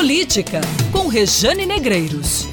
[0.00, 2.46] Política, com Rejane Negreiros.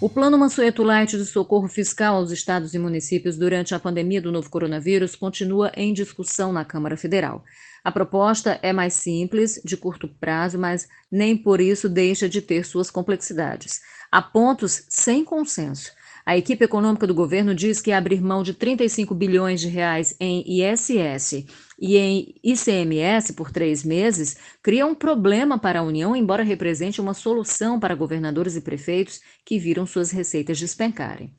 [0.00, 4.30] O Plano Mansueto Light de socorro fiscal aos estados e municípios durante a pandemia do
[4.30, 7.42] novo coronavírus continua em discussão na Câmara Federal.
[7.82, 12.64] A proposta é mais simples, de curto prazo, mas nem por isso deixa de ter
[12.64, 13.80] suas complexidades.
[14.12, 15.90] Há pontos sem consenso.
[16.26, 20.42] A equipe econômica do governo diz que abrir mão de 35 bilhões de reais em
[20.46, 21.44] ISS
[21.78, 27.12] e em ICMS por três meses cria um problema para a União, embora represente uma
[27.12, 31.34] solução para governadores e prefeitos que viram suas receitas despencarem.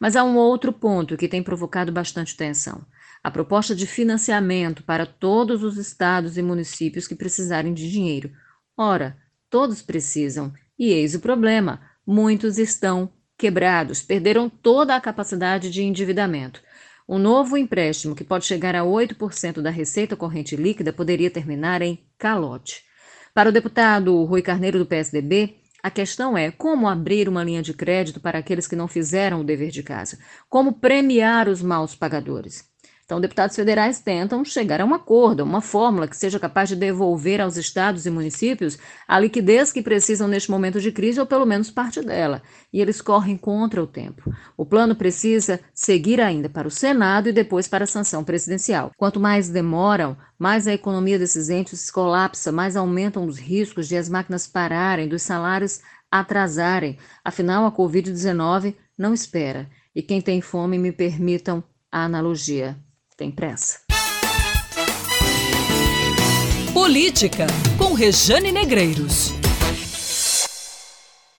[0.00, 2.86] Mas há um outro ponto que tem provocado bastante tensão.
[3.22, 8.30] A proposta de financiamento para todos os estados e municípios que precisarem de dinheiro.
[8.74, 9.18] Ora,
[9.50, 16.62] todos precisam, e eis o problema: muitos estão quebrados, perderam toda a capacidade de endividamento.
[17.08, 21.98] Um novo empréstimo, que pode chegar a 8% da receita corrente líquida, poderia terminar em
[22.18, 22.84] calote.
[23.32, 27.72] Para o deputado Rui Carneiro do PSDB, a questão é como abrir uma linha de
[27.72, 32.69] crédito para aqueles que não fizeram o dever de casa, como premiar os maus pagadores.
[33.10, 37.40] Então, deputados federais tentam chegar a um acordo, uma fórmula que seja capaz de devolver
[37.40, 41.72] aos estados e municípios a liquidez que precisam neste momento de crise, ou pelo menos
[41.72, 42.40] parte dela.
[42.72, 44.32] E eles correm contra o tempo.
[44.56, 48.92] O plano precisa seguir ainda para o Senado e depois para a sanção presidencial.
[48.96, 54.08] Quanto mais demoram, mais a economia desses entes colapsa, mais aumentam os riscos de as
[54.08, 55.80] máquinas pararem, dos salários
[56.12, 56.96] atrasarem.
[57.24, 59.68] Afinal, a Covid-19 não espera.
[59.92, 62.78] E quem tem fome, me permitam a analogia
[63.20, 63.80] tem pressa.
[66.72, 67.46] Política,
[67.76, 69.39] com Rejane Negreiros.